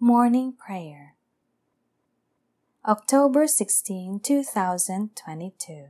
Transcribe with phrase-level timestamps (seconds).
[0.00, 1.16] Morning Prayer.
[2.86, 5.86] October 16, 2022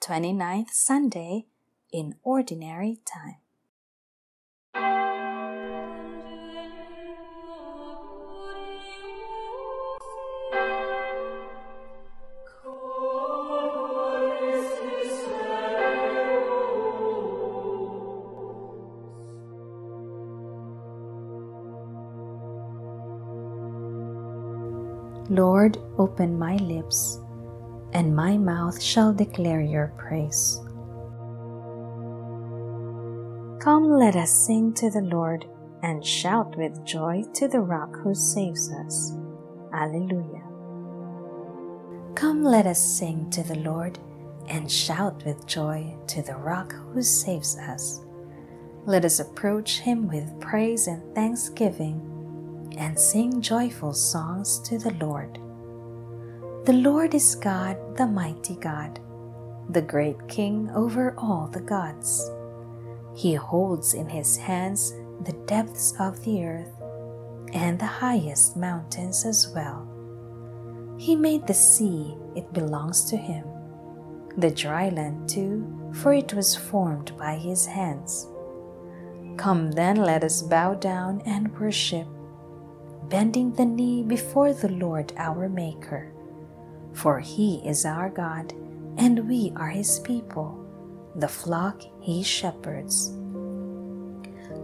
[0.00, 1.46] 29th Sunday
[1.90, 3.41] in Ordinary Time
[25.32, 27.18] Lord, open my lips,
[27.94, 30.60] and my mouth shall declare your praise.
[33.64, 35.46] Come, let us sing to the Lord
[35.82, 39.16] and shout with joy to the rock who saves us.
[39.72, 40.42] Alleluia.
[42.14, 43.98] Come, let us sing to the Lord
[44.48, 48.02] and shout with joy to the rock who saves us.
[48.84, 52.11] Let us approach him with praise and thanksgiving
[52.78, 55.38] and sing joyful songs to the Lord.
[56.64, 59.00] The Lord is God, the mighty God,
[59.70, 62.30] the great King over all the gods.
[63.14, 64.92] He holds in his hands
[65.24, 66.72] the depths of the earth
[67.52, 69.88] and the highest mountains as well.
[70.98, 73.44] He made the sea, it belongs to him,
[74.36, 78.28] the dry land too, for it was formed by his hands.
[79.36, 82.06] Come then, let us bow down and worship
[83.08, 86.12] bending the knee before the Lord our Maker.
[86.92, 88.52] For he is our God,
[88.98, 90.58] and we are his people,
[91.16, 93.16] the flock he shepherds.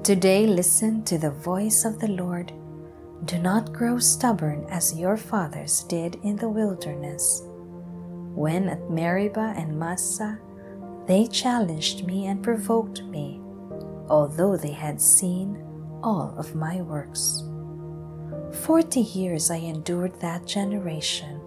[0.02, 2.52] Today listen to the voice of the Lord.
[3.24, 7.42] Do not grow stubborn as your fathers did in the wilderness.
[8.34, 10.38] When at Meribah and Massah,
[11.06, 13.40] they challenged me and provoked me,
[14.08, 15.62] although they had seen
[16.02, 17.47] all of my works.
[18.52, 21.40] Forty years I endured that generation.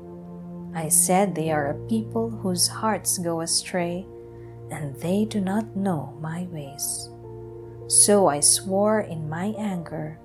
[0.74, 4.06] I said they are a people whose hearts go astray,
[4.70, 7.10] and they do not know my ways.
[7.88, 10.18] So I swore in my anger,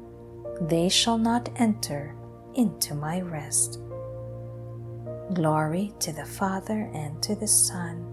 [0.60, 2.14] they shall not enter
[2.54, 3.81] into my rest.
[5.34, 8.06] Glory to the Father, and to the Son,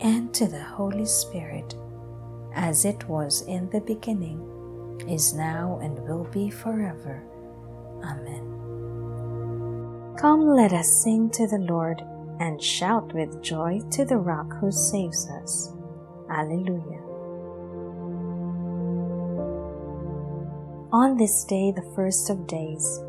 [0.00, 1.76] and to the Holy Spirit,
[2.54, 4.40] as it was in the beginning,
[5.08, 7.22] is now, and will be forever.
[8.04, 8.46] Amen.
[10.18, 12.02] Come, let us sing to the Lord
[12.40, 15.72] and shout with joy to the rock who saves us.
[16.30, 17.00] Alleluia.
[20.92, 23.00] On this day, the first of days,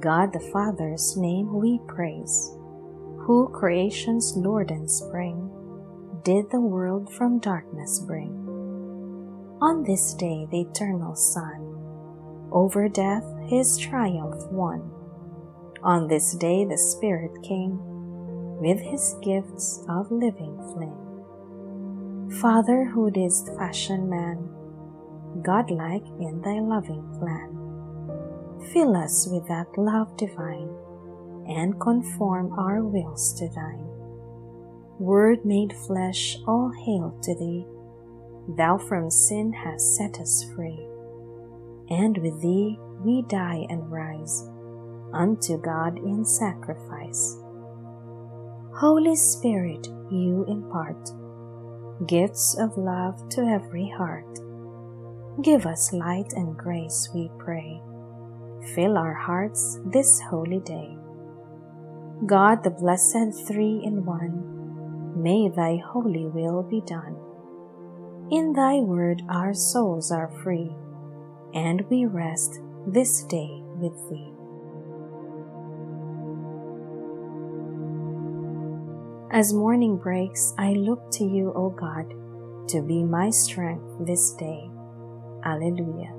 [0.00, 2.52] God the Father's name we praise,
[3.18, 5.48] who creation's Lord and spring,
[6.24, 8.32] did the world from darkness bring.
[9.60, 11.79] On this day, the eternal Son,
[12.52, 14.90] over death his triumph won.
[15.82, 17.78] On this day the Spirit came
[18.60, 22.40] with his gifts of living flame.
[22.40, 24.48] Father, who didst fashion man,
[25.42, 27.56] godlike in thy loving plan,
[28.72, 30.68] fill us with that love divine
[31.48, 33.86] and conform our wills to thine.
[34.98, 37.66] Word made flesh, all hail to thee.
[38.56, 40.89] Thou from sin hast set us free
[41.90, 44.48] and with thee we die and rise
[45.12, 47.36] unto God in sacrifice.
[48.74, 51.10] Holy Spirit, you impart
[52.06, 54.38] gifts of love to every heart.
[55.42, 57.82] Give us light and grace, we pray.
[58.74, 60.96] Fill our hearts this holy day.
[62.26, 67.16] God, the blessed three in one, may thy holy will be done.
[68.30, 70.74] In thy word our souls are free
[71.54, 74.32] and we rest this day with Thee.
[79.32, 82.08] As morning breaks, I look to you, O God,
[82.68, 84.68] to be my strength this day.
[85.44, 86.10] Alleluia.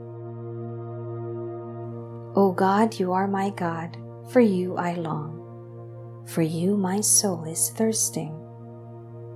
[2.35, 3.97] O God, you are my God,
[4.29, 6.23] for you I long.
[6.27, 8.33] For you my soul is thirsting.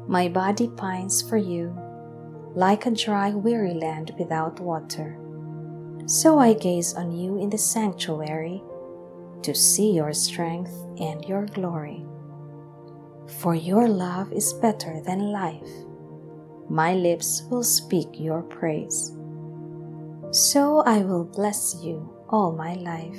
[0.08, 1.78] My body pines for you,
[2.56, 5.20] like a dry, weary land without water.
[6.08, 8.62] So I gaze on you in the sanctuary
[9.42, 12.06] to see your strength and your glory.
[13.40, 15.70] For your love is better than life.
[16.70, 19.18] My lips will speak your praise.
[20.30, 23.18] So I will bless you all my life.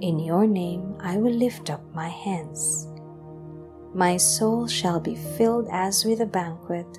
[0.00, 2.88] In your name I will lift up my hands.
[3.94, 6.98] My soul shall be filled as with a banquet.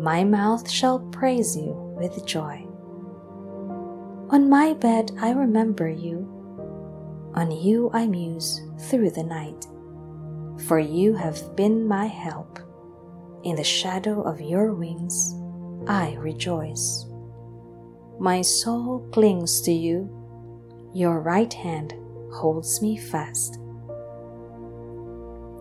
[0.00, 2.66] My mouth shall praise you with joy.
[4.34, 6.26] On my bed I remember you,
[7.36, 9.64] On you I muse through the night,
[10.66, 12.58] for you have been my help.
[13.44, 15.36] In the shadow of your wings
[15.86, 17.06] I rejoice.
[18.18, 20.10] My soul clings to you,
[20.92, 21.94] your right hand
[22.32, 23.60] holds me fast.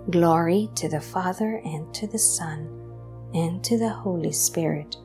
[0.09, 2.67] Glory to the Father and to the Son
[3.35, 4.95] and to the Holy Spirit,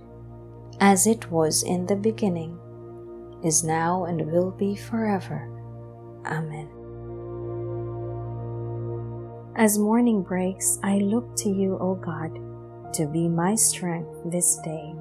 [0.81, 2.59] as it was in the beginning,
[3.45, 5.49] is now, and will be forever.
[6.27, 6.69] Amen.
[9.57, 12.39] As morning breaks, I look to you, O God,
[12.95, 14.95] to be my strength this day.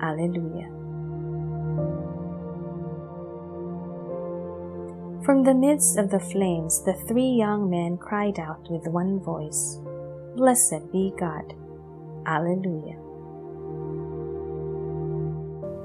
[0.00, 0.70] Alleluia.
[5.24, 9.78] From the midst of the flames, the three young men cried out with one voice,
[10.36, 11.54] Blessed be God.
[12.26, 12.99] Alleluia.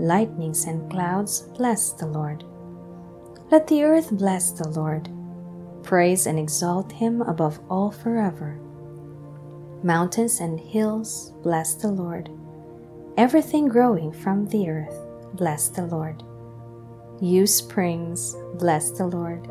[0.00, 2.42] Lightnings and clouds, bless the Lord.
[3.50, 5.10] Let the earth bless the Lord.
[5.82, 8.58] Praise and exalt him above all forever.
[9.82, 12.30] Mountains and hills, bless the Lord.
[13.18, 14.96] Everything growing from the earth,
[15.34, 16.22] bless the Lord.
[17.20, 19.46] You springs, bless the Lord.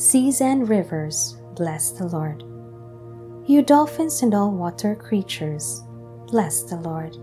[0.00, 2.44] Seas and rivers, bless the Lord.
[3.48, 5.82] You dolphins and all water creatures,
[6.28, 7.16] bless the Lord.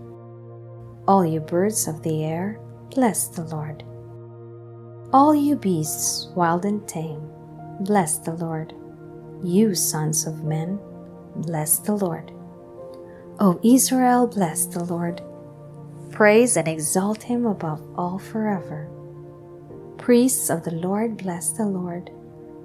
[1.08, 2.60] All you birds of the air,
[2.94, 3.82] bless the Lord.
[5.12, 7.28] All you beasts, wild and tame,
[7.80, 8.72] bless the Lord.
[9.42, 10.78] You sons of men,
[11.36, 12.30] bless the Lord.
[13.40, 15.20] O Israel, bless the Lord.
[16.12, 18.88] Praise and exalt him above all forever.
[19.98, 22.10] Priests of the Lord, bless the Lord.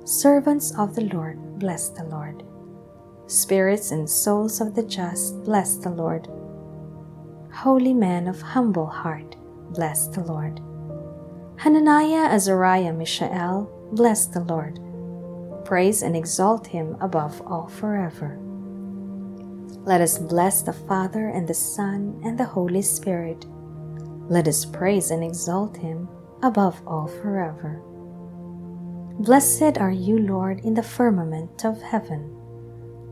[0.03, 2.43] Servants of the Lord, bless the Lord.
[3.25, 6.27] Spirits and souls of the just, bless the Lord.
[7.57, 9.35] Holy men of humble heart,
[9.71, 10.61] bless the Lord.
[11.55, 14.79] Hananiah, Azariah, Mishael, bless the Lord.
[15.65, 18.37] Praise and exalt him above all forever.
[19.87, 23.47] Let us bless the Father and the Son and the Holy Spirit.
[24.29, 26.07] Let us praise and exalt him
[26.43, 27.81] above all forever.
[29.21, 32.37] Blessed are you, Lord, in the firmament of heaven,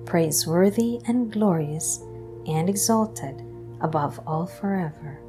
[0.06, 2.04] praiseworthy and glorious
[2.46, 3.45] and exalted
[3.82, 5.22] above all forever.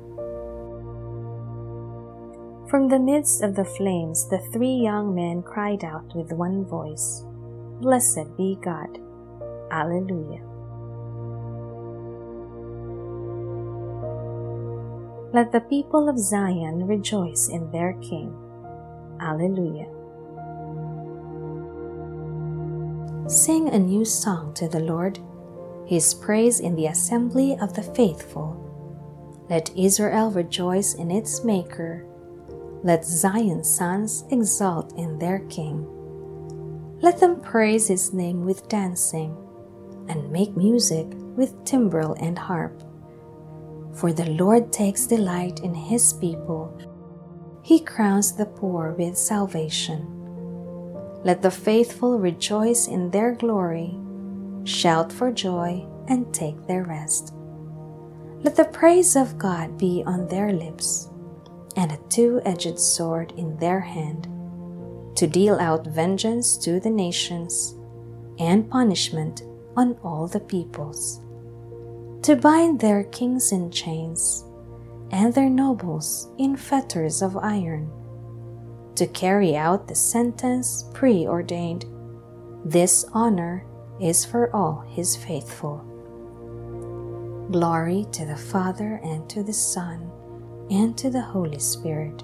[2.68, 7.22] From the midst of the flames, the three young men cried out with one voice,
[7.80, 8.98] Blessed be God.
[9.70, 10.42] Alleluia.
[15.32, 18.34] Let the people of Zion rejoice in their King.
[19.20, 19.86] Alleluia.
[23.28, 25.18] Sing a new song to the Lord,
[25.86, 28.62] his praise in the assembly of the faithful.
[29.48, 32.04] Let Israel rejoice in its Maker.
[32.82, 35.86] Let Zion's sons exult in their King.
[37.00, 39.36] Let them praise his name with dancing,
[40.08, 42.82] and make music with timbrel and harp
[43.96, 46.70] for the Lord takes delight in his people.
[47.62, 50.12] He crowns the poor with salvation.
[51.24, 53.96] Let the faithful rejoice in their glory,
[54.66, 57.32] shout for joy, and take their rest.
[58.42, 61.08] Let the praise of God be on their lips,
[61.76, 64.28] and a two edged sword in their hand,
[65.16, 67.74] to deal out vengeance to the nations
[68.38, 69.42] and punishment
[69.76, 71.20] on all the peoples
[72.26, 74.44] to bind their kings in chains
[75.12, 77.88] and their nobles in fetters of iron,
[78.96, 81.84] to carry out the sentence preordained.
[82.64, 83.64] This honor
[84.00, 85.78] is for all his faithful.
[87.50, 90.10] Glory to the Father and to the Son
[90.70, 92.22] and to the Holy Spirit,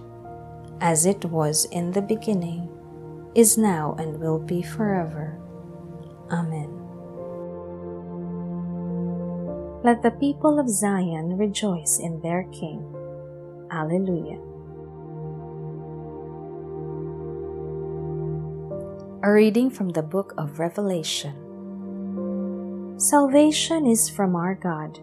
[0.80, 2.68] as it was in the beginning,
[3.34, 5.38] is now, and will be forever.
[6.30, 6.68] Amen.
[9.84, 12.84] Let the people of Zion rejoice in their King.
[13.70, 14.38] Alleluia.
[19.24, 21.41] A reading from the book of Revelation.
[23.02, 25.00] Salvation is from our God,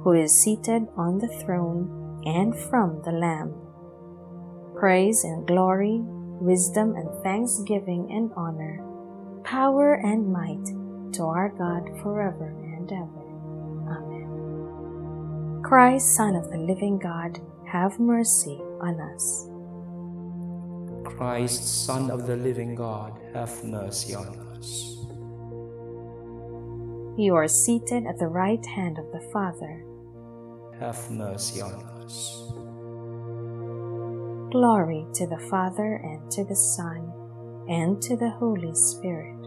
[0.00, 3.52] who is seated on the throne, and from the Lamb.
[4.74, 8.80] Praise and glory, wisdom and thanksgiving and honor,
[9.44, 10.64] power and might
[11.12, 13.22] to our God forever and ever.
[14.00, 15.60] Amen.
[15.62, 19.46] Christ, Son of the living God, have mercy on us.
[21.04, 24.96] Christ, Son of the living God, have mercy on us.
[27.16, 29.84] You are seated at the right hand of the Father.
[30.80, 32.50] Have mercy on us.
[34.50, 37.12] Glory to the Father, and to the Son,
[37.68, 39.46] and to the Holy Spirit.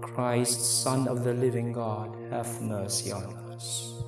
[0.00, 4.02] Christ, Son of the living God, have mercy on us.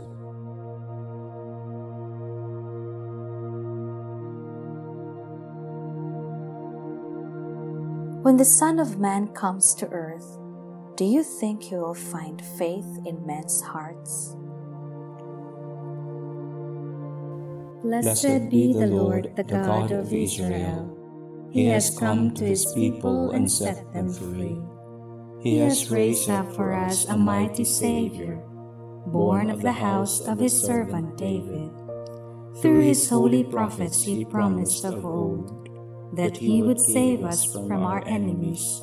[8.22, 10.38] When the Son of Man comes to earth,
[10.96, 14.36] do you think you will find faith in men's hearts?
[17.82, 21.48] Blessed be the Lord, the God of Israel.
[21.50, 24.60] He has come to his people and set them free.
[25.40, 28.36] He has raised up for us a mighty Savior,
[29.06, 31.70] born of the house of his servant David.
[32.60, 35.68] Through his holy prophets he promised of old
[36.12, 38.82] that he would save us from our enemies,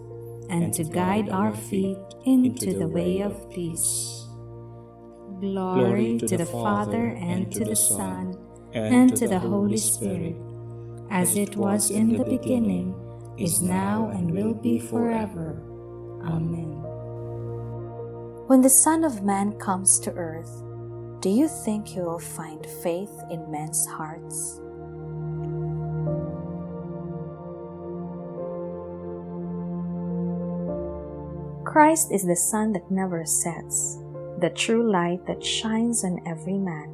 [0.51, 4.27] and to guide our feet into the way of peace.
[5.39, 8.37] Glory to the Father, and to the Son,
[8.73, 10.35] and to the Holy Spirit,
[11.09, 12.93] as it was in the beginning,
[13.37, 15.63] is now, and will be forever.
[16.23, 16.83] Amen.
[18.47, 20.63] When the Son of Man comes to earth,
[21.21, 24.59] do you think he will find faith in men's hearts?
[31.71, 33.95] Christ is the sun that never sets,
[34.41, 36.91] the true light that shines on every man.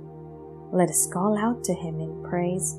[0.72, 2.78] Let us call out to him in praise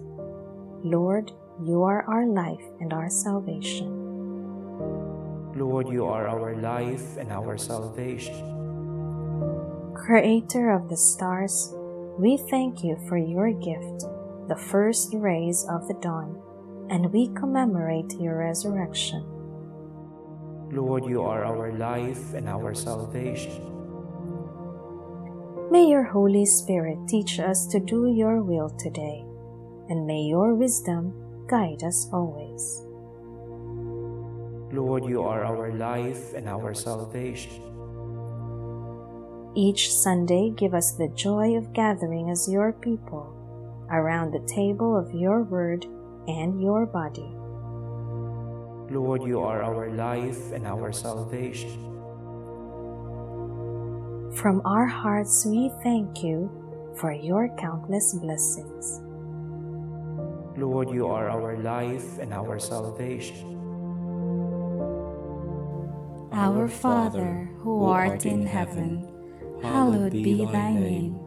[0.84, 3.90] Lord, you are our life and our salvation.
[5.58, 8.46] Lord, you are our life and our salvation.
[9.96, 11.74] Creator of the stars,
[12.16, 14.06] we thank you for your gift,
[14.46, 16.40] the first rays of the dawn,
[16.90, 19.37] and we commemorate your resurrection.
[20.70, 23.64] Lord, you are our life and our salvation.
[25.70, 29.24] May your Holy Spirit teach us to do your will today,
[29.88, 31.12] and may your wisdom
[31.48, 32.84] guide us always.
[34.72, 37.62] Lord, you are our life and our salvation.
[39.56, 43.34] Each Sunday, give us the joy of gathering as your people
[43.90, 45.86] around the table of your word
[46.28, 47.37] and your body.
[48.90, 51.76] Lord, you are our life and our salvation.
[54.32, 56.48] From our hearts, we thank you
[56.96, 59.02] for your countless blessings.
[60.56, 63.60] Lord, you are our life and our salvation.
[66.32, 69.04] Our Father, who art in heaven,
[69.60, 71.20] hallowed be thy name.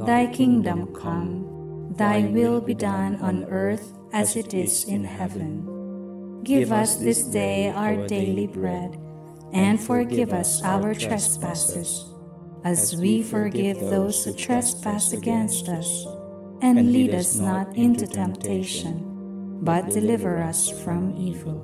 [0.00, 5.75] Thy kingdom come, thy will be done on earth as it is in heaven.
[6.44, 8.98] Give us this day our daily bread,
[9.52, 12.04] and forgive us our trespasses,
[12.64, 16.06] as we forgive those who trespass against us.
[16.62, 21.60] And lead us not into temptation, but deliver us from evil.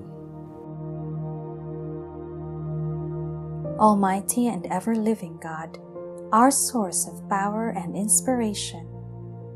[3.81, 5.79] Almighty and ever living God,
[6.31, 8.87] our source of power and inspiration,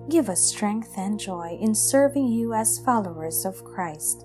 [0.09, 4.25] give us strength and joy in serving you as followers of Christ,